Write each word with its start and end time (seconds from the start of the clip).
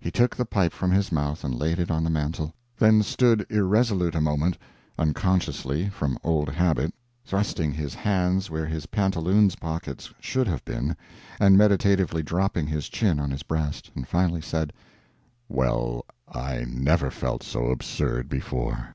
He 0.00 0.10
took 0.10 0.34
the 0.34 0.44
pipe 0.44 0.72
from 0.72 0.90
his 0.90 1.12
mouth 1.12 1.44
and 1.44 1.56
laid 1.56 1.78
it 1.78 1.88
on 1.88 2.02
the 2.02 2.10
mantel, 2.10 2.52
then 2.76 3.04
stood 3.04 3.46
irresolute 3.48 4.16
a 4.16 4.20
moment 4.20 4.58
(unconsciously, 4.98 5.88
from 5.90 6.18
old 6.24 6.48
habit, 6.50 6.92
thrusting 7.24 7.72
his 7.72 7.94
hands 7.94 8.50
where 8.50 8.66
his 8.66 8.86
pantaloons 8.86 9.54
pockets 9.54 10.12
should 10.18 10.48
have 10.48 10.64
been, 10.64 10.96
and 11.38 11.56
meditatively 11.56 12.20
dropping 12.24 12.66
his 12.66 12.88
chin 12.88 13.20
on 13.20 13.30
his 13.30 13.44
breast), 13.44 13.92
and 13.94 14.08
finally 14.08 14.40
said: 14.42 14.72
"Well 15.48 16.04
I 16.26 16.64
never 16.66 17.08
felt 17.12 17.44
so 17.44 17.66
absurd 17.66 18.28
before. 18.28 18.88